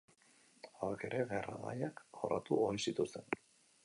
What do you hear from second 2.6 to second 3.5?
ohi zituzten.